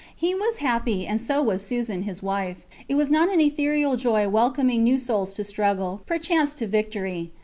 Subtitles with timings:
[0.15, 2.65] He was happy, and so was Susan, his wife.
[2.89, 7.29] It was not an ethereal joy welcoming new souls to struggle, perchance to victory.